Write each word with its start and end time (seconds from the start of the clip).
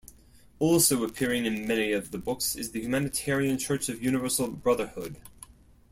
Also 0.57 1.03
appearing 1.03 1.45
in 1.45 1.67
many 1.67 1.91
of 1.91 2.09
the 2.09 2.17
books 2.17 2.55
is 2.55 2.71
the 2.71 2.79
humanitarian 2.81 3.59
Church 3.59 3.87
of 3.87 4.01
Universal 4.01 4.47
Brotherhood. 4.47 5.17